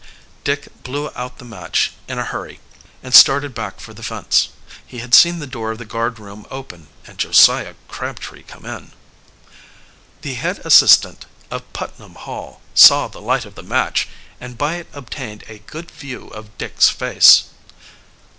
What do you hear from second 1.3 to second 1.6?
the